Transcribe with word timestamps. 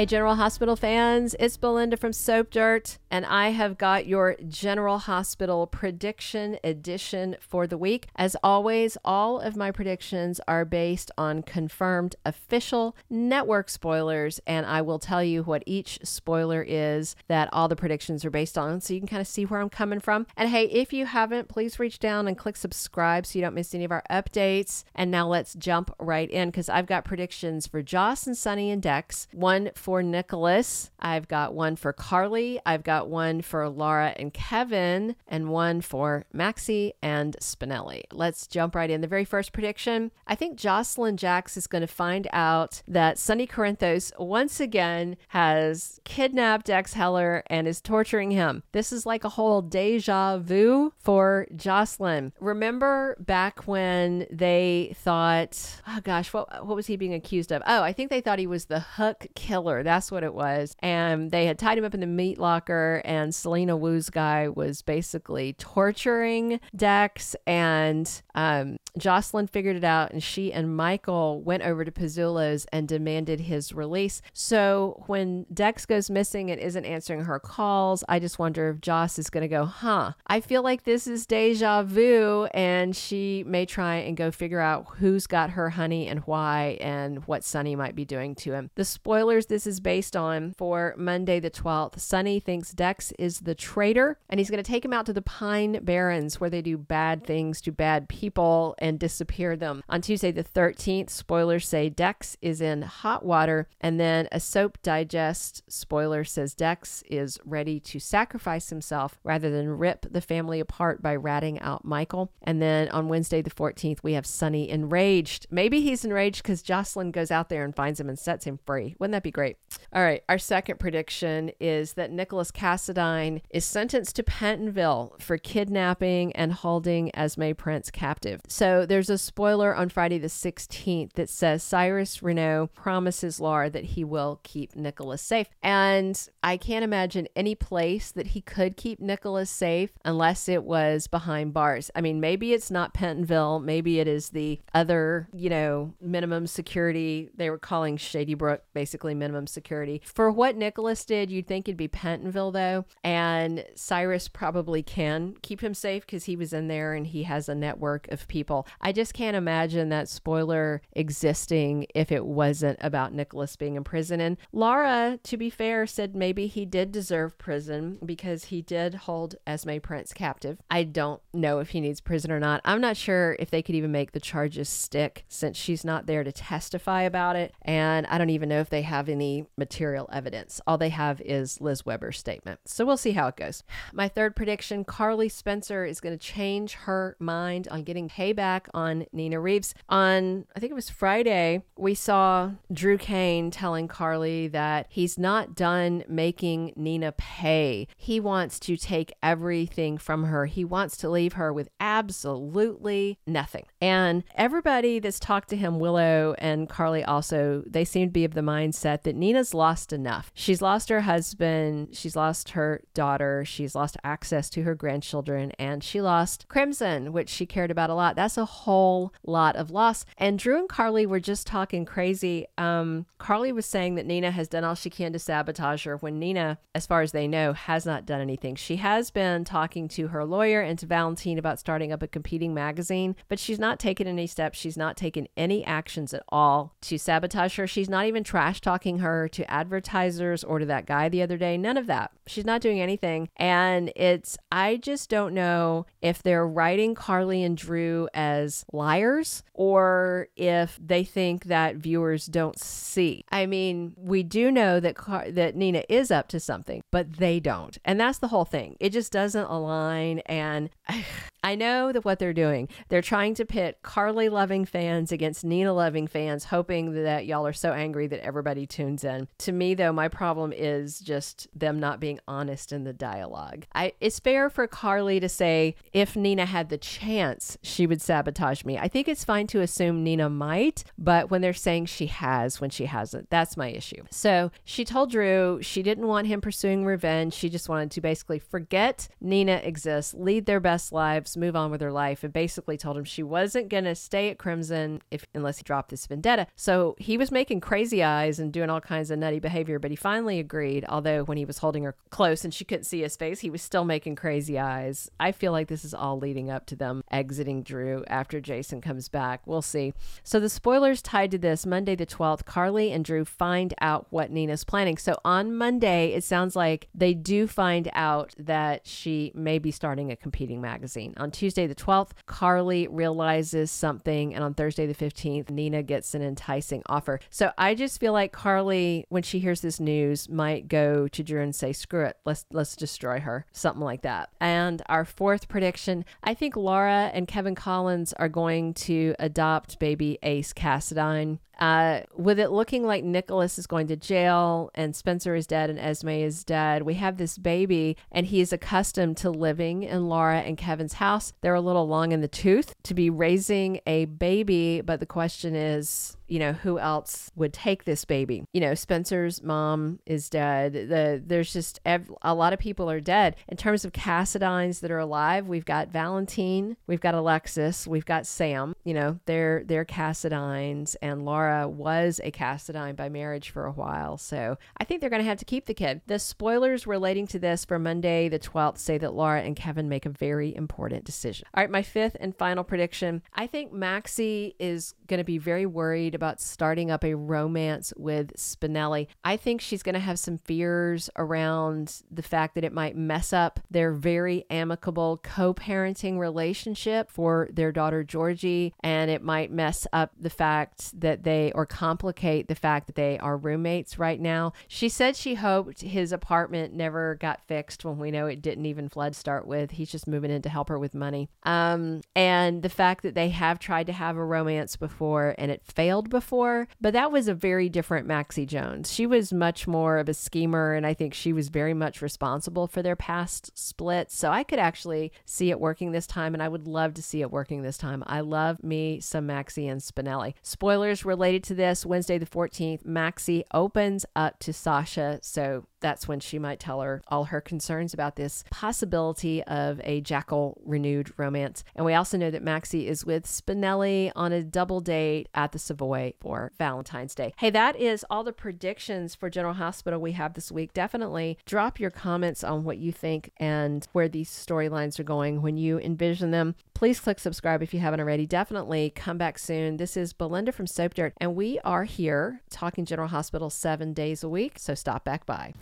Hey, 0.00 0.06
General 0.06 0.36
Hospital 0.36 0.76
fans, 0.76 1.36
it's 1.38 1.58
Belynda 1.58 1.98
from 1.98 2.14
Soap 2.14 2.48
Dirt, 2.48 2.96
and 3.10 3.26
I 3.26 3.50
have 3.50 3.76
got 3.76 4.06
your 4.06 4.34
General 4.48 4.96
Hospital 4.96 5.66
prediction 5.66 6.56
edition 6.64 7.36
for 7.38 7.66
the 7.66 7.76
week. 7.76 8.06
As 8.16 8.34
always, 8.42 8.96
all 9.04 9.40
of 9.40 9.56
my 9.56 9.70
predictions 9.70 10.40
are 10.48 10.64
based 10.64 11.10
on 11.18 11.42
confirmed 11.42 12.16
official 12.24 12.96
network 13.10 13.68
spoilers, 13.68 14.40
and 14.46 14.64
I 14.64 14.80
will 14.80 14.98
tell 14.98 15.22
you 15.22 15.42
what 15.42 15.62
each 15.66 15.98
spoiler 16.02 16.64
is 16.66 17.14
that 17.28 17.50
all 17.52 17.68
the 17.68 17.76
predictions 17.76 18.24
are 18.24 18.30
based 18.30 18.56
on 18.56 18.80
so 18.80 18.94
you 18.94 19.00
can 19.00 19.06
kind 19.06 19.20
of 19.20 19.28
see 19.28 19.44
where 19.44 19.60
I'm 19.60 19.68
coming 19.68 20.00
from. 20.00 20.26
And 20.34 20.48
hey, 20.48 20.64
if 20.64 20.94
you 20.94 21.04
haven't, 21.04 21.48
please 21.48 21.78
reach 21.78 21.98
down 21.98 22.26
and 22.26 22.38
click 22.38 22.56
subscribe 22.56 23.26
so 23.26 23.38
you 23.38 23.44
don't 23.44 23.54
miss 23.54 23.74
any 23.74 23.84
of 23.84 23.92
our 23.92 24.04
updates. 24.10 24.82
And 24.94 25.10
now 25.10 25.28
let's 25.28 25.52
jump 25.52 25.94
right 25.98 26.30
in 26.30 26.48
because 26.48 26.70
I've 26.70 26.86
got 26.86 27.04
predictions 27.04 27.66
for 27.66 27.82
Joss 27.82 28.26
and 28.26 28.34
Sonny 28.34 28.70
and 28.70 28.80
Dex, 28.80 29.28
one 29.32 29.72
for 29.74 29.89
Nikolas. 29.98 30.90
I've 31.00 31.28
got 31.28 31.54
one 31.54 31.76
for 31.76 31.92
Carly. 31.92 32.60
I've 32.64 32.84
got 32.84 33.08
one 33.08 33.42
for 33.42 33.68
Laura 33.68 34.14
and 34.16 34.32
Kevin, 34.32 35.16
and 35.26 35.50
one 35.50 35.80
for 35.80 36.24
Maxie 36.32 36.92
and 37.02 37.36
Spinelli. 37.40 38.02
Let's 38.12 38.46
jump 38.46 38.74
right 38.74 38.90
in. 38.90 39.00
The 39.00 39.06
very 39.06 39.24
first 39.24 39.52
prediction 39.52 40.10
I 40.26 40.34
think 40.34 40.58
Josslyn 40.58 41.16
Jacks 41.16 41.56
is 41.56 41.66
going 41.66 41.80
to 41.82 41.88
find 41.88 42.28
out 42.32 42.82
that 42.86 43.18
Sonny 43.18 43.46
Corinthos 43.46 44.12
once 44.18 44.60
again 44.60 45.16
has 45.28 46.00
kidnapped 46.04 46.66
Dex 46.66 46.92
Heller 46.92 47.42
and 47.48 47.66
is 47.66 47.80
torturing 47.80 48.30
him. 48.30 48.62
This 48.72 48.92
is 48.92 49.06
like 49.06 49.24
a 49.24 49.30
whole 49.30 49.62
deja 49.62 50.38
vu 50.38 50.92
for 50.98 51.46
Josslyn. 51.54 52.32
Remember 52.40 53.16
back 53.18 53.66
when 53.66 54.26
they 54.30 54.94
thought, 54.96 55.80
oh 55.88 56.00
gosh, 56.02 56.32
what, 56.32 56.66
what 56.66 56.76
was 56.76 56.86
he 56.86 56.96
being 56.96 57.14
accused 57.14 57.52
of? 57.52 57.62
Oh, 57.66 57.82
I 57.82 57.92
think 57.92 58.10
they 58.10 58.20
thought 58.20 58.38
he 58.38 58.46
was 58.46 58.66
the 58.66 58.80
hook 58.80 59.26
killer 59.34 59.69
that's 59.82 60.10
what 60.10 60.22
it 60.22 60.34
was. 60.34 60.74
And 60.80 61.30
they 61.30 61.46
had 61.46 61.58
tied 61.58 61.78
him 61.78 61.84
up 61.84 61.94
in 61.94 62.00
the 62.00 62.06
meat 62.06 62.38
locker, 62.38 63.02
and 63.04 63.34
Selena 63.34 63.76
Wu's 63.76 64.10
guy 64.10 64.48
was 64.48 64.82
basically 64.82 65.54
torturing 65.54 66.60
Dex. 66.74 67.36
And 67.46 68.10
um, 68.34 68.76
Josslyn 68.98 69.48
figured 69.48 69.76
it 69.76 69.84
out, 69.84 70.12
and 70.12 70.22
she 70.22 70.52
and 70.52 70.76
Michael 70.76 71.40
went 71.42 71.62
over 71.62 71.84
to 71.84 71.92
Pozzulo's 71.92 72.66
and 72.72 72.88
demanded 72.88 73.40
his 73.40 73.72
release. 73.72 74.22
So 74.32 75.02
when 75.06 75.46
Dex 75.52 75.86
goes 75.86 76.10
missing 76.10 76.50
and 76.50 76.60
isn't 76.60 76.84
answering 76.84 77.24
her 77.24 77.38
calls, 77.38 78.04
I 78.08 78.18
just 78.18 78.38
wonder 78.38 78.70
if 78.70 78.80
Joss 78.80 79.18
is 79.18 79.30
going 79.30 79.42
to 79.42 79.48
go, 79.48 79.64
huh, 79.64 80.12
I 80.26 80.40
feel 80.40 80.62
like 80.62 80.84
this 80.84 81.06
is 81.06 81.26
deja 81.26 81.82
vu. 81.82 82.48
And 82.52 82.94
she 82.94 83.44
may 83.46 83.66
try 83.66 83.96
and 83.96 84.16
go 84.16 84.30
figure 84.30 84.60
out 84.60 84.86
who's 84.98 85.26
got 85.26 85.50
her 85.50 85.70
honey 85.70 86.08
and 86.08 86.20
why 86.20 86.78
and 86.80 87.26
what 87.26 87.44
Sonny 87.44 87.76
might 87.76 87.94
be 87.94 88.04
doing 88.04 88.34
to 88.36 88.52
him. 88.52 88.70
The 88.74 88.84
spoilers 88.84 89.46
this 89.46 89.59
is 89.66 89.80
based 89.80 90.16
on 90.16 90.54
for 90.56 90.94
Monday 90.96 91.40
the 91.40 91.50
12th. 91.50 91.98
Sonny 91.98 92.40
thinks 92.40 92.72
Dex 92.72 93.12
is 93.18 93.40
the 93.40 93.54
traitor, 93.54 94.18
and 94.28 94.38
he's 94.38 94.50
going 94.50 94.62
to 94.62 94.70
take 94.70 94.84
him 94.84 94.92
out 94.92 95.06
to 95.06 95.12
the 95.12 95.22
Pine 95.22 95.80
Barrens 95.82 96.40
where 96.40 96.50
they 96.50 96.62
do 96.62 96.78
bad 96.78 97.24
things 97.24 97.60
to 97.62 97.72
bad 97.72 98.08
people 98.08 98.74
and 98.78 98.98
disappear 98.98 99.56
them. 99.56 99.82
On 99.88 100.00
Tuesday 100.00 100.30
the 100.30 100.44
13th, 100.44 101.10
spoilers 101.10 101.66
say 101.66 101.88
Dex 101.88 102.36
is 102.40 102.60
in 102.60 102.82
hot 102.82 103.24
water, 103.24 103.68
and 103.80 103.98
then 103.98 104.28
a 104.32 104.40
soap 104.40 104.78
digest 104.82 105.62
spoiler 105.70 106.24
says 106.24 106.54
Dex 106.54 107.02
is 107.08 107.38
ready 107.44 107.80
to 107.80 107.98
sacrifice 107.98 108.70
himself 108.70 109.18
rather 109.24 109.50
than 109.50 109.68
rip 109.68 110.06
the 110.10 110.20
family 110.20 110.60
apart 110.60 111.02
by 111.02 111.14
ratting 111.14 111.58
out 111.60 111.84
Michael. 111.84 112.32
And 112.42 112.60
then 112.60 112.88
on 112.88 113.08
Wednesday 113.08 113.42
the 113.42 113.50
14th, 113.50 113.98
we 114.02 114.14
have 114.14 114.26
Sonny 114.26 114.68
enraged. 114.68 115.46
Maybe 115.50 115.80
he's 115.80 116.04
enraged 116.04 116.42
because 116.42 116.62
Josslyn 116.62 117.12
goes 117.12 117.30
out 117.30 117.48
there 117.48 117.64
and 117.64 117.74
finds 117.74 118.00
him 118.00 118.08
and 118.08 118.18
sets 118.18 118.44
him 118.44 118.58
free. 118.64 118.96
Wouldn't 118.98 119.12
that 119.12 119.22
be 119.22 119.30
great? 119.30 119.49
All 119.92 120.02
right, 120.02 120.22
our 120.28 120.38
second 120.38 120.78
prediction 120.78 121.50
is 121.58 121.94
that 121.94 122.12
Nikolas 122.12 122.52
Cassadine 122.52 123.40
is 123.50 123.64
sentenced 123.64 124.16
to 124.16 124.22
Pentonville 124.22 125.20
for 125.20 125.36
kidnapping 125.36 126.32
and 126.32 126.52
holding 126.52 127.14
Esme 127.16 127.52
Prince 127.56 127.90
captive. 127.90 128.40
So 128.46 128.86
there's 128.86 129.10
a 129.10 129.18
spoiler 129.18 129.74
on 129.74 129.88
Friday 129.88 130.18
the 130.18 130.28
16th 130.28 131.14
that 131.14 131.28
says 131.28 131.62
Cyrus 131.62 132.22
Renault 132.22 132.70
promises 132.74 133.40
Laura 133.40 133.68
that 133.70 133.84
he 133.84 134.04
will 134.04 134.40
keep 134.42 134.76
Nikolas 134.76 135.22
safe. 135.22 135.48
And 135.62 136.28
I 136.42 136.56
can't 136.56 136.84
imagine 136.84 137.26
any 137.34 137.54
place 137.54 138.12
that 138.12 138.28
he 138.28 138.40
could 138.40 138.76
keep 138.76 139.00
Nikolas 139.00 139.50
safe 139.50 139.90
unless 140.04 140.48
it 140.48 140.64
was 140.64 141.06
behind 141.06 141.52
bars. 141.52 141.90
I 141.94 142.00
mean, 142.00 142.20
maybe 142.20 142.52
it's 142.52 142.70
not 142.70 142.94
Pentonville, 142.94 143.62
maybe 143.62 144.00
it 144.00 144.06
is 144.06 144.30
the 144.30 144.60
other, 144.74 145.28
you 145.32 145.50
know, 145.50 145.94
minimum 146.00 146.46
security. 146.46 147.28
They 147.34 147.50
were 147.50 147.58
calling 147.58 147.96
Shady 147.96 148.34
Brook 148.34 148.62
basically 148.74 149.14
minimum 149.14 149.39
security. 149.46 150.00
For 150.04 150.30
what 150.30 150.56
Nikolas 150.56 151.04
did, 151.04 151.30
you'd 151.30 151.46
think 151.46 151.68
it'd 151.68 151.76
be 151.76 151.88
Pentonville 151.88 152.52
though, 152.52 152.84
and 153.04 153.64
Cyrus 153.74 154.28
probably 154.28 154.82
can 154.82 155.34
keep 155.42 155.60
him 155.60 155.74
safe 155.74 156.06
because 156.06 156.24
he 156.24 156.36
was 156.36 156.52
in 156.52 156.68
there 156.68 156.94
and 156.94 157.06
he 157.06 157.24
has 157.24 157.48
a 157.48 157.54
network 157.54 158.08
of 158.08 158.28
people. 158.28 158.66
I 158.80 158.92
just 158.92 159.14
can't 159.14 159.36
imagine 159.36 159.88
that 159.90 160.08
spoiler 160.08 160.82
existing 160.92 161.86
if 161.94 162.12
it 162.12 162.24
wasn't 162.24 162.78
about 162.80 163.12
Nikolas 163.12 163.56
being 163.56 163.76
in 163.76 163.84
prison. 163.84 164.20
And 164.20 164.36
Laura, 164.52 165.18
to 165.22 165.36
be 165.36 165.50
fair, 165.50 165.86
said 165.86 166.14
maybe 166.14 166.46
he 166.46 166.64
did 166.64 166.92
deserve 166.92 167.38
prison 167.38 167.98
because 168.04 168.44
he 168.44 168.62
did 168.62 168.94
hold 168.94 169.36
Esme 169.46 169.78
Prince 169.78 170.12
captive. 170.12 170.58
I 170.70 170.84
don't 170.84 171.20
know 171.32 171.58
if 171.60 171.70
he 171.70 171.80
needs 171.80 172.00
prison 172.00 172.32
or 172.32 172.40
not. 172.40 172.60
I'm 172.64 172.80
not 172.80 172.96
sure 172.96 173.36
if 173.38 173.50
they 173.50 173.62
could 173.62 173.74
even 173.74 173.92
make 173.92 174.12
the 174.12 174.20
charges 174.20 174.68
stick 174.68 175.24
since 175.28 175.56
she's 175.56 175.84
not 175.84 176.06
there 176.06 176.24
to 176.24 176.32
testify 176.32 177.02
about 177.02 177.36
it. 177.36 177.54
And 177.62 178.06
I 178.06 178.18
don't 178.18 178.30
even 178.30 178.48
know 178.48 178.60
if 178.60 178.70
they 178.70 178.82
have 178.82 179.08
any 179.08 179.29
material 179.56 180.08
evidence. 180.12 180.60
All 180.66 180.78
they 180.78 180.88
have 180.90 181.20
is 181.20 181.60
Liz 181.60 181.86
Webber's 181.86 182.18
statement. 182.18 182.60
So 182.66 182.84
we'll 182.84 182.96
see 182.96 183.12
how 183.12 183.28
it 183.28 183.36
goes. 183.36 183.62
My 183.92 184.08
third 184.08 184.36
prediction 184.36 184.84
Carly 184.84 185.28
Spencer 185.28 185.84
is 185.84 186.00
going 186.00 186.16
to 186.16 186.24
change 186.24 186.74
her 186.74 187.16
mind 187.18 187.68
on 187.70 187.82
getting 187.82 188.08
payback 188.08 188.62
on 188.74 189.06
Nina 189.12 189.40
Reeves. 189.40 189.74
On, 189.88 190.46
I 190.54 190.60
think 190.60 190.70
it 190.70 190.74
was 190.74 190.90
Friday, 190.90 191.62
we 191.76 191.94
saw 191.94 192.52
Drew 192.72 192.98
Cain 192.98 193.50
telling 193.50 193.88
Carly 193.88 194.48
that 194.48 194.86
he's 194.88 195.18
not 195.18 195.54
done 195.54 196.04
making 196.08 196.72
Nina 196.76 197.12
pay. 197.12 197.86
He 197.96 198.20
wants 198.20 198.58
to 198.60 198.76
take 198.76 199.12
everything 199.22 199.98
from 199.98 200.24
her, 200.24 200.46
he 200.46 200.64
wants 200.64 200.96
to 200.98 201.08
leave 201.08 201.34
her 201.34 201.52
with 201.52 201.68
absolutely 201.78 203.18
nothing. 203.26 203.66
And 203.80 204.24
everybody 204.34 204.98
that's 204.98 205.20
talked 205.20 205.48
to 205.50 205.56
him, 205.56 205.78
Willow 205.78 206.34
and 206.38 206.68
Carly 206.68 207.04
also, 207.04 207.62
they 207.66 207.84
seem 207.84 208.08
to 208.08 208.12
be 208.12 208.24
of 208.24 208.34
the 208.34 208.40
mindset 208.40 209.02
that 209.02 209.16
Nina's 209.20 209.54
lost 209.54 209.92
enough. 209.92 210.32
She's 210.34 210.62
lost 210.62 210.88
her 210.88 211.02
husband, 211.02 211.88
she's 211.92 212.16
lost 212.16 212.50
her 212.50 212.82
daughter, 212.94 213.44
she's 213.44 213.74
lost 213.74 213.96
access 214.02 214.48
to 214.50 214.62
her 214.62 214.74
grandchildren, 214.74 215.52
and 215.58 215.84
she 215.84 216.00
lost 216.00 216.46
Crimson, 216.48 217.12
which 217.12 217.28
she 217.28 217.44
cared 217.46 217.70
about 217.70 217.90
a 217.90 217.94
lot. 217.94 218.16
That's 218.16 218.38
a 218.38 218.44
whole 218.44 219.12
lot 219.22 219.56
of 219.56 219.70
loss. 219.70 220.04
And 220.16 220.38
Drew 220.38 220.58
and 220.58 220.68
Carly 220.68 221.04
were 221.04 221.20
just 221.20 221.46
talking 221.46 221.84
crazy. 221.84 222.46
Um, 222.56 223.06
Carly 223.18 223.52
was 223.52 223.66
saying 223.66 223.96
that 223.96 224.06
Nina 224.06 224.30
has 224.30 224.48
done 224.48 224.64
all 224.64 224.74
she 224.74 224.88
can 224.88 225.12
to 225.12 225.18
sabotage 225.18 225.84
her 225.84 225.98
when 225.98 226.18
Nina, 226.18 226.58
as 226.74 226.86
far 226.86 227.02
as 227.02 227.12
they 227.12 227.28
know, 227.28 227.52
has 227.52 227.84
not 227.84 228.06
done 228.06 228.20
anything. 228.20 228.56
She 228.56 228.76
has 228.76 229.10
been 229.10 229.44
talking 229.44 229.86
to 229.88 230.08
her 230.08 230.24
lawyer 230.24 230.62
and 230.62 230.78
to 230.78 230.86
Valentine 230.86 231.38
about 231.38 231.58
starting 231.60 231.92
up 231.92 232.02
a 232.02 232.08
competing 232.08 232.54
magazine, 232.54 233.14
but 233.28 233.38
she's 233.38 233.58
not 233.58 233.78
taken 233.78 234.06
any 234.06 234.26
steps. 234.26 234.58
She's 234.58 234.78
not 234.78 234.96
taken 234.96 235.28
any 235.36 235.64
actions 235.64 236.14
at 236.14 236.22
all 236.30 236.74
to 236.82 236.98
sabotage 236.98 237.56
her. 237.56 237.66
She's 237.66 237.90
not 237.90 238.06
even 238.06 238.24
trash 238.24 238.60
talking 238.60 239.00
her 239.00 239.09
to 239.28 239.50
advertisers 239.50 240.44
or 240.44 240.58
to 240.58 240.66
that 240.66 240.86
guy 240.86 241.08
the 241.08 241.22
other 241.22 241.36
day. 241.36 241.56
None 241.56 241.76
of 241.76 241.86
that. 241.86 242.12
She's 242.26 242.44
not 242.44 242.60
doing 242.60 242.80
anything. 242.80 243.28
And 243.36 243.92
it's, 243.96 244.36
I 244.50 244.76
just 244.76 245.10
don't 245.10 245.34
know 245.34 245.86
if 246.00 246.22
they're 246.22 246.46
writing 246.46 246.94
Carly 246.94 247.42
and 247.42 247.56
Drew 247.56 248.08
as 248.14 248.64
liars 248.72 249.42
or 249.54 250.28
if 250.36 250.78
they 250.84 251.04
think 251.04 251.44
that 251.44 251.76
viewers 251.76 252.26
don't 252.26 252.58
see. 252.58 253.24
I 253.30 253.46
mean, 253.46 253.94
we 253.96 254.22
do 254.22 254.50
know 254.50 254.80
that 254.80 254.94
Car- 254.94 255.30
that 255.30 255.56
Nina 255.56 255.82
is 255.88 256.10
up 256.10 256.28
to 256.28 256.40
something, 256.40 256.82
but 256.90 257.14
they 257.14 257.40
don't. 257.40 257.76
And 257.84 258.00
that's 258.00 258.18
the 258.18 258.28
whole 258.28 258.44
thing. 258.44 258.76
It 258.80 258.90
just 258.90 259.12
doesn't 259.12 259.44
align 259.44 260.20
and 260.20 260.70
I 261.42 261.54
know 261.54 261.92
that 261.92 262.04
what 262.04 262.18
they're 262.18 262.32
doing, 262.32 262.68
they're 262.88 263.02
trying 263.02 263.34
to 263.34 263.44
pit 263.44 263.78
Carly 263.82 264.28
loving 264.28 264.64
fans 264.64 265.12
against 265.12 265.44
Nina 265.44 265.72
loving 265.72 266.06
fans, 266.06 266.44
hoping 266.44 267.04
that 267.04 267.26
y'all 267.26 267.46
are 267.46 267.52
so 267.52 267.72
angry 267.72 268.06
that 268.08 268.24
everybody 268.24 268.66
tunes 268.66 269.04
in. 269.04 269.28
To 269.38 269.52
me, 269.52 269.74
though, 269.74 269.92
my 269.92 270.08
problem 270.08 270.52
is 270.52 271.00
just 271.00 271.48
them 271.54 271.78
not 271.78 272.00
being 272.00 272.20
honest 272.28 272.72
in 272.72 272.84
the 272.84 272.92
dialogue. 272.92 273.66
I, 273.74 273.92
it's 274.00 274.18
fair 274.18 274.50
for 274.50 274.66
Carly 274.66 275.20
to 275.20 275.28
say, 275.28 275.74
if 275.92 276.16
Nina 276.16 276.46
had 276.46 276.68
the 276.68 276.78
chance, 276.78 277.56
she 277.62 277.86
would 277.86 278.02
sabotage 278.02 278.64
me. 278.64 278.78
I 278.78 278.88
think 278.88 279.08
it's 279.08 279.24
fine 279.24 279.46
to 279.48 279.60
assume 279.60 280.04
Nina 280.04 280.28
might, 280.28 280.84
but 280.98 281.30
when 281.30 281.40
they're 281.40 281.52
saying 281.52 281.86
she 281.86 282.06
has 282.06 282.60
when 282.60 282.70
she 282.70 282.86
hasn't, 282.86 283.30
that's 283.30 283.56
my 283.56 283.68
issue. 283.68 284.02
So 284.10 284.50
she 284.64 284.84
told 284.84 285.10
Drew 285.10 285.60
she 285.62 285.82
didn't 285.82 286.06
want 286.06 286.26
him 286.26 286.40
pursuing 286.40 286.84
revenge. 286.84 287.34
She 287.34 287.48
just 287.48 287.68
wanted 287.68 287.90
to 287.92 288.00
basically 288.00 288.38
forget 288.38 289.08
Nina 289.20 289.60
exists, 289.64 290.14
lead 290.14 290.46
their 290.46 290.60
best 290.60 290.92
lives 290.92 291.29
move 291.36 291.56
on 291.56 291.70
with 291.70 291.80
her 291.80 291.92
life, 291.92 292.24
and 292.24 292.32
basically 292.32 292.76
told 292.76 292.96
him 292.96 293.04
she 293.04 293.22
wasn't 293.22 293.68
going 293.68 293.84
to 293.84 293.94
stay 293.94 294.30
at 294.30 294.38
Crimson 294.38 295.02
if 295.10 295.26
unless 295.34 295.58
he 295.58 295.62
dropped 295.62 295.90
this 295.90 296.06
vendetta. 296.06 296.46
So 296.56 296.96
he 296.98 297.16
was 297.16 297.30
making 297.30 297.60
crazy 297.60 298.02
eyes 298.02 298.38
and 298.38 298.52
doing 298.52 298.70
all 298.70 298.80
kinds 298.80 299.10
of 299.10 299.18
nutty 299.18 299.38
behavior, 299.38 299.78
but 299.78 299.90
he 299.90 299.96
finally 299.96 300.38
agreed. 300.38 300.84
Although 300.88 301.24
when 301.24 301.38
he 301.38 301.44
was 301.44 301.58
holding 301.58 301.84
her 301.84 301.94
close 302.10 302.44
and 302.44 302.52
she 302.52 302.64
couldn't 302.64 302.84
see 302.84 303.02
his 303.02 303.16
face, 303.16 303.40
he 303.40 303.50
was 303.50 303.62
still 303.62 303.84
making 303.84 304.16
crazy 304.16 304.58
eyes. 304.58 305.10
I 305.18 305.32
feel 305.32 305.52
like 305.52 305.68
this 305.68 305.84
is 305.84 305.94
all 305.94 306.18
leading 306.18 306.50
up 306.50 306.66
to 306.66 306.76
them 306.76 307.02
exiting 307.10 307.62
Drew 307.62 308.04
after 308.06 308.40
Jason 308.40 308.80
comes 308.80 309.08
back. 309.08 309.46
We'll 309.46 309.62
see. 309.62 309.94
So 310.22 310.40
the 310.40 310.48
spoilers 310.48 311.02
tied 311.02 311.30
to 311.32 311.38
this 311.38 311.66
Monday 311.66 311.94
the 311.94 312.06
12th, 312.06 312.44
Carly 312.44 312.92
and 312.92 313.04
Drew 313.04 313.24
find 313.24 313.74
out 313.80 314.06
what 314.10 314.30
Nina's 314.30 314.64
planning. 314.64 314.96
So 314.98 315.18
on 315.24 315.54
Monday, 315.54 316.12
it 316.12 316.24
sounds 316.24 316.56
like 316.56 316.88
they 316.94 317.14
do 317.14 317.46
find 317.46 317.90
out 317.92 318.34
that 318.38 318.86
she 318.86 319.32
may 319.34 319.58
be 319.58 319.70
starting 319.70 320.10
a 320.10 320.16
competing 320.16 320.60
magazine. 320.60 321.14
On 321.20 321.30
Tuesday 321.30 321.66
the 321.66 321.74
12th, 321.74 322.12
Carly 322.24 322.88
realizes 322.88 323.70
something, 323.70 324.34
and 324.34 324.42
on 324.42 324.54
Thursday 324.54 324.86
the 324.86 324.94
15th, 324.94 325.50
Nina 325.50 325.82
gets 325.82 326.14
an 326.14 326.22
enticing 326.22 326.82
offer. 326.86 327.20
So 327.28 327.52
I 327.58 327.74
just 327.74 328.00
feel 328.00 328.14
like 328.14 328.32
Carly, 328.32 329.04
when 329.10 329.22
she 329.22 329.38
hears 329.38 329.60
this 329.60 329.78
news, 329.78 330.30
might 330.30 330.66
go 330.66 331.08
to 331.08 331.22
Drew 331.22 331.42
and 331.42 331.54
say, 331.54 331.74
"Screw 331.74 332.06
it, 332.06 332.16
let's 332.24 332.46
let's 332.50 332.74
destroy 332.74 333.20
her," 333.20 333.44
something 333.52 333.84
like 333.84 334.00
that. 334.02 334.30
And 334.40 334.82
our 334.86 335.04
fourth 335.04 335.46
prediction, 335.48 336.06
I 336.24 336.32
think 336.32 336.56
Laura 336.56 337.10
and 337.12 337.28
Kevin 337.28 337.54
Collins 337.54 338.14
are 338.14 338.30
going 338.30 338.72
to 338.74 339.14
adopt 339.18 339.78
baby 339.78 340.18
Ace 340.22 340.54
Cassadine. 340.54 341.38
Uh, 341.60 342.00
with 342.16 342.40
it 342.40 342.50
looking 342.50 342.84
like 342.84 343.04
Nikolas 343.04 343.58
is 343.58 343.66
going 343.66 343.86
to 343.88 343.96
jail 343.96 344.70
and 344.74 344.96
Spencer 344.96 345.34
is 345.34 345.46
dead 345.46 345.68
and 345.68 345.78
Esme 345.78 346.08
is 346.08 346.42
dead, 346.42 346.82
we 346.82 346.94
have 346.94 347.18
this 347.18 347.36
baby 347.36 347.98
and 348.10 348.26
he 348.26 348.40
is 348.40 348.52
accustomed 348.52 349.18
to 349.18 349.30
living 349.30 349.82
in 349.82 350.08
Laura 350.08 350.40
and 350.40 350.56
Kevin's 350.56 350.94
house. 350.94 351.34
They're 351.42 351.54
a 351.54 351.60
little 351.60 351.86
long 351.86 352.12
in 352.12 352.22
the 352.22 352.28
tooth 352.28 352.74
to 352.84 352.94
be 352.94 353.10
raising 353.10 353.80
a 353.86 354.06
baby, 354.06 354.80
but 354.80 355.00
the 355.00 355.06
question 355.06 355.54
is, 355.54 356.16
you 356.30 356.38
know, 356.38 356.52
who 356.52 356.78
else 356.78 357.30
would 357.34 357.52
take 357.52 357.84
this 357.84 358.04
baby? 358.04 358.44
You 358.52 358.60
know, 358.60 358.74
Spencer's 358.74 359.42
mom 359.42 359.98
is 360.06 360.30
dead. 360.30 360.72
The 360.72 361.22
there's 361.24 361.52
just 361.52 361.80
ev- 361.84 362.12
a 362.22 362.34
lot 362.34 362.52
of 362.52 362.58
people 362.58 362.90
are 362.90 363.00
dead. 363.00 363.36
In 363.48 363.56
terms 363.56 363.84
of 363.84 363.92
Cassadines 363.92 364.80
that 364.80 364.90
are 364.90 364.98
alive, 364.98 365.48
we've 365.48 365.64
got 365.64 365.88
Valentine, 365.88 366.76
we've 366.86 367.00
got 367.00 367.14
Alexis, 367.14 367.86
we've 367.86 368.04
got 368.04 368.26
Sam. 368.26 368.74
You 368.84 368.94
know, 368.94 369.18
they're 369.26 369.64
they're 369.64 369.84
Cassadines, 369.84 370.96
and 371.02 371.24
Laura 371.24 371.68
was 371.68 372.20
a 372.22 372.30
Cassadine 372.30 372.96
by 372.96 373.08
marriage 373.08 373.50
for 373.50 373.66
a 373.66 373.72
while. 373.72 374.16
So 374.16 374.56
I 374.76 374.84
think 374.84 375.00
they're 375.00 375.10
going 375.10 375.22
to 375.22 375.28
have 375.28 375.38
to 375.38 375.44
keep 375.44 375.66
the 375.66 375.74
kid. 375.74 376.00
The 376.06 376.18
spoilers 376.18 376.86
relating 376.86 377.26
to 377.28 377.38
this 377.38 377.64
for 377.64 377.78
Monday 377.78 378.28
the 378.28 378.38
12th 378.38 378.78
say 378.78 378.98
that 378.98 379.14
Laura 379.14 379.42
and 379.42 379.56
Kevin 379.56 379.88
make 379.88 380.06
a 380.06 380.10
very 380.10 380.54
important 380.54 381.04
decision. 381.04 381.46
All 381.54 381.62
right, 381.62 381.70
my 381.70 381.82
fifth 381.82 382.16
and 382.20 382.36
final 382.36 382.64
prediction. 382.64 383.22
I 383.34 383.46
think 383.46 383.72
Maxie 383.72 384.54
is 384.58 384.94
going 385.06 385.18
to 385.18 385.24
be 385.24 385.38
very 385.38 385.66
worried 385.66 386.14
about 386.20 386.38
starting 386.38 386.90
up 386.90 387.02
a 387.02 387.14
romance 387.14 387.94
with 387.96 388.36
Spinelli. 388.36 389.06
I 389.24 389.38
think 389.38 389.62
she's 389.62 389.82
going 389.82 389.94
to 389.94 389.98
have 389.98 390.18
some 390.18 390.36
fears 390.36 391.08
around 391.16 392.02
the 392.10 392.22
fact 392.22 392.54
that 392.56 392.64
it 392.64 392.74
might 392.74 392.94
mess 392.94 393.32
up 393.32 393.58
their 393.70 393.92
very 393.92 394.44
amicable 394.50 395.18
co 395.22 395.54
parenting 395.54 396.18
relationship 396.18 397.10
for 397.10 397.48
their 397.50 397.72
daughter 397.72 398.04
Georgie, 398.04 398.74
and 398.80 399.10
it 399.10 399.22
might 399.22 399.50
mess 399.50 399.86
up 399.94 400.12
the 400.20 400.28
fact 400.28 401.00
that 401.00 401.22
they, 401.22 401.52
or 401.54 401.64
complicate 401.64 402.48
the 402.48 402.54
fact 402.54 402.86
that 402.86 402.96
they 402.96 403.18
are 403.18 403.38
roommates 403.38 403.98
right 403.98 404.20
now. 404.20 404.52
She 404.68 404.90
said 404.90 405.16
she 405.16 405.36
hoped 405.36 405.80
his 405.80 406.12
apartment 406.12 406.74
never 406.74 407.14
got 407.14 407.40
fixed 407.46 407.82
when 407.84 407.98
we 407.98 408.10
know 408.10 408.26
it 408.26 408.42
didn't 408.42 408.66
even 408.66 408.90
flood 408.90 409.16
start 409.16 409.46
with. 409.46 409.70
He's 409.70 409.90
just 409.90 410.06
moving 410.06 410.30
in 410.30 410.42
to 410.42 410.50
help 410.50 410.68
her 410.68 410.78
with 410.78 410.94
money. 410.94 411.30
Um, 411.44 412.02
and 412.14 412.62
the 412.62 412.68
fact 412.68 413.02
that 413.04 413.14
they 413.14 413.30
have 413.30 413.58
tried 413.58 413.86
to 413.86 413.92
have 413.94 414.16
a 414.16 414.24
romance 414.24 414.76
before 414.76 415.34
and 415.38 415.50
it 415.50 415.62
failed 415.64 416.09
before, 416.10 416.68
but 416.80 416.92
that 416.92 417.10
was 417.10 417.28
a 417.28 417.34
very 417.34 417.68
different 417.68 418.06
Maxie 418.06 418.44
Jones. 418.44 418.92
She 418.92 419.06
was 419.06 419.32
much 419.32 419.66
more 419.66 419.96
of 419.98 420.08
a 420.08 420.14
schemer, 420.14 420.74
and 420.74 420.86
I 420.86 420.92
think 420.92 421.14
she 421.14 421.32
was 421.32 421.48
very 421.48 421.72
much 421.72 422.02
responsible 422.02 422.66
for 422.66 422.82
their 422.82 422.96
past 422.96 423.56
splits. 423.58 424.14
So 424.16 424.30
I 424.30 424.44
could 424.44 424.58
actually 424.58 425.12
see 425.24 425.50
it 425.50 425.60
working 425.60 425.92
this 425.92 426.06
time, 426.06 426.34
and 426.34 426.42
I 426.42 426.48
would 426.48 426.66
love 426.66 426.94
to 426.94 427.02
see 427.02 427.22
it 427.22 427.30
working 427.30 427.62
this 427.62 427.78
time. 427.78 428.04
I 428.06 428.20
love 428.20 428.62
me 428.62 429.00
some 429.00 429.26
Maxie 429.26 429.68
and 429.68 429.80
Spinelli. 429.80 430.34
Spoilers 430.42 431.04
related 431.04 431.42
to 431.44 431.54
this 431.54 431.86
Wednesday 431.86 432.18
the 432.18 432.26
14th, 432.26 432.84
Maxie 432.84 433.44
opens 433.54 434.04
up 434.14 434.38
to 434.40 434.52
Sasha. 434.52 435.20
So 435.22 435.64
that's 435.80 436.06
when 436.06 436.20
she 436.20 436.38
might 436.38 436.60
tell 436.60 436.80
her 436.80 437.02
all 437.08 437.24
her 437.24 437.40
concerns 437.40 437.94
about 437.94 438.16
this 438.16 438.44
possibility 438.50 439.42
of 439.44 439.80
a 439.84 440.00
Jackal 440.00 440.60
renewed 440.64 441.12
romance. 441.16 441.64
And 441.74 441.86
we 441.86 441.94
also 441.94 442.18
know 442.18 442.30
that 442.30 442.42
Maxie 442.42 442.86
is 442.86 443.04
with 443.04 443.26
Spinelli 443.26 444.12
on 444.14 444.32
a 444.32 444.42
double 444.42 444.80
date 444.80 445.28
at 445.34 445.52
the 445.52 445.58
Savoy 445.58 445.99
for 446.20 446.52
Valentine's 446.58 447.14
Day. 447.14 447.32
Hey, 447.36 447.50
that 447.50 447.76
is 447.76 448.04
all 448.10 448.24
the 448.24 448.32
predictions 448.32 449.14
for 449.14 449.30
General 449.30 449.54
Hospital 449.54 450.00
we 450.00 450.12
have 450.12 450.34
this 450.34 450.50
week. 450.50 450.72
Definitely 450.72 451.38
drop 451.46 451.78
your 451.78 451.90
comments 451.90 452.42
on 452.42 452.64
what 452.64 452.78
you 452.78 452.92
think 452.92 453.32
and 453.38 453.86
where 453.92 454.08
these 454.08 454.30
storylines 454.30 454.98
are 454.98 455.04
going 455.04 455.42
when 455.42 455.56
you 455.56 455.78
envision 455.78 456.30
them. 456.30 456.54
Please 456.74 457.00
click 457.00 457.18
subscribe 457.18 457.62
if 457.62 457.74
you 457.74 457.80
haven't 457.80 458.00
already. 458.00 458.26
Definitely 458.26 458.90
come 458.90 459.18
back 459.18 459.38
soon. 459.38 459.76
This 459.76 459.96
is 459.96 460.12
Belynda 460.12 460.52
from 460.54 460.66
Soap 460.66 460.94
Dirt, 460.94 461.12
and 461.18 461.34
we 461.34 461.58
are 461.60 461.84
here 461.84 462.40
talking 462.50 462.84
General 462.84 463.08
Hospital 463.08 463.50
seven 463.50 463.92
days 463.92 464.24
a 464.24 464.28
week. 464.28 464.58
So 464.58 464.74
stop 464.74 465.04
back 465.04 465.26
by. 465.26 465.54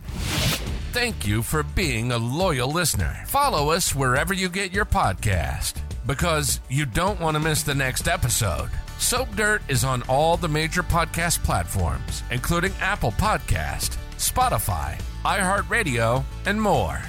Thank 0.91 1.27
you 1.27 1.43
for 1.43 1.61
being 1.61 2.11
a 2.11 2.17
loyal 2.17 2.71
listener. 2.71 3.23
Follow 3.27 3.69
us 3.69 3.93
wherever 3.93 4.33
you 4.33 4.49
get 4.49 4.71
your 4.71 4.85
podcast 4.85 5.75
because 6.07 6.59
you 6.69 6.85
don't 6.85 7.19
want 7.19 7.35
to 7.35 7.39
miss 7.39 7.61
the 7.61 7.75
next 7.75 8.07
episode. 8.07 8.71
Soap 8.99 9.33
Dirt 9.37 9.61
is 9.69 9.85
on 9.85 10.03
all 10.09 10.35
the 10.35 10.49
major 10.49 10.83
podcast 10.83 11.41
platforms, 11.41 12.21
including 12.31 12.73
Apple 12.81 13.13
Podcast, 13.13 13.97
Spotify, 14.17 14.99
iHeartRadio, 15.23 16.25
and 16.45 16.61
more. 16.61 17.01